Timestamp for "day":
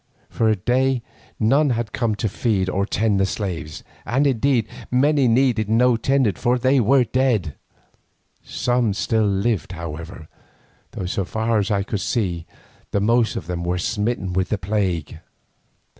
0.55-1.03